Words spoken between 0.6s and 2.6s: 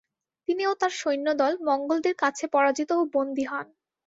ও তার সৈন্যদল মঙ্গোলদের কাছে